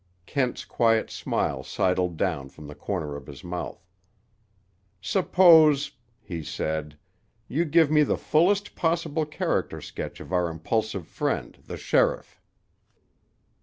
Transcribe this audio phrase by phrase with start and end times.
[0.25, 3.87] Kent's quiet smile sidled down from the corner of his mouth.
[4.99, 6.97] "Suppose," he said,
[7.47, 12.41] "you give me the fullest possible character sketch of our impulsive friend, the sheriff."